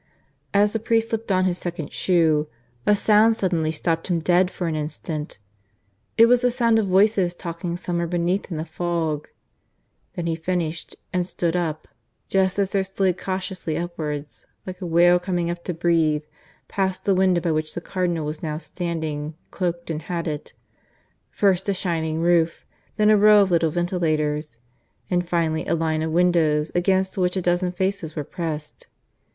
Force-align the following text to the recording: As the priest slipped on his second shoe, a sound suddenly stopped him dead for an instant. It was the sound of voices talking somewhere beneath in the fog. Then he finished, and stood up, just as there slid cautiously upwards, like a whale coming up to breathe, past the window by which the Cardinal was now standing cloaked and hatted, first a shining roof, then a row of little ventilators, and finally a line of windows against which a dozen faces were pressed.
As 0.51 0.73
the 0.73 0.79
priest 0.79 1.09
slipped 1.09 1.31
on 1.31 1.45
his 1.45 1.59
second 1.59 1.93
shoe, 1.93 2.47
a 2.87 2.95
sound 2.95 3.35
suddenly 3.35 3.71
stopped 3.71 4.07
him 4.07 4.19
dead 4.19 4.49
for 4.49 4.65
an 4.65 4.75
instant. 4.75 5.37
It 6.17 6.25
was 6.25 6.41
the 6.41 6.49
sound 6.49 6.79
of 6.79 6.87
voices 6.87 7.35
talking 7.35 7.77
somewhere 7.77 8.07
beneath 8.07 8.49
in 8.49 8.57
the 8.57 8.65
fog. 8.65 9.27
Then 10.15 10.25
he 10.25 10.35
finished, 10.35 10.95
and 11.13 11.23
stood 11.23 11.55
up, 11.55 11.87
just 12.29 12.57
as 12.57 12.71
there 12.71 12.83
slid 12.83 13.19
cautiously 13.19 13.77
upwards, 13.77 14.47
like 14.65 14.81
a 14.81 14.87
whale 14.87 15.19
coming 15.19 15.51
up 15.51 15.63
to 15.65 15.71
breathe, 15.75 16.23
past 16.67 17.05
the 17.05 17.13
window 17.13 17.39
by 17.39 17.51
which 17.51 17.75
the 17.75 17.79
Cardinal 17.79 18.25
was 18.25 18.41
now 18.41 18.57
standing 18.57 19.35
cloaked 19.51 19.91
and 19.91 20.01
hatted, 20.01 20.53
first 21.29 21.69
a 21.69 21.75
shining 21.75 22.21
roof, 22.21 22.65
then 22.97 23.11
a 23.11 23.17
row 23.17 23.43
of 23.43 23.51
little 23.51 23.69
ventilators, 23.69 24.57
and 25.11 25.29
finally 25.29 25.67
a 25.67 25.75
line 25.75 26.01
of 26.01 26.11
windows 26.11 26.71
against 26.73 27.19
which 27.19 27.37
a 27.37 27.39
dozen 27.43 27.71
faces 27.71 28.15
were 28.15 28.23
pressed. 28.23 28.87